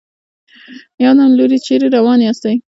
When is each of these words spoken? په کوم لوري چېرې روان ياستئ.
په 0.95 1.03
کوم 1.17 1.31
لوري 1.39 1.57
چېرې 1.65 1.87
روان 1.97 2.19
ياستئ. 2.23 2.55